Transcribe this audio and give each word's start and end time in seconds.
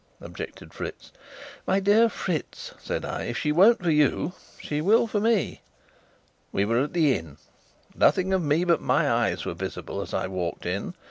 objected 0.19 0.73
Fritz. 0.73 1.11
"My 1.67 1.79
dear 1.79 2.09
Fritz," 2.09 2.73
said 2.79 3.05
I, 3.05 3.25
"if 3.25 3.37
she 3.37 3.51
won't 3.51 3.83
for 3.83 3.91
you, 3.91 4.33
she 4.59 4.81
will 4.81 5.05
for 5.05 5.19
me." 5.19 5.61
We 6.51 6.65
were 6.65 6.81
at 6.81 6.93
the 6.93 7.15
inn. 7.15 7.37
Nothing 7.93 8.33
of 8.33 8.41
me 8.41 8.63
but 8.63 8.81
my 8.81 9.07
eyes 9.07 9.45
was 9.45 9.57
visible 9.59 10.01
as 10.01 10.11
I 10.11 10.25
walked 10.25 10.65
in. 10.65 10.95